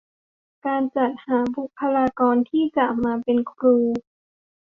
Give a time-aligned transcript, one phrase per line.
[0.65, 3.77] การจัดหาบุคคลากรที่จะมาเป็นครู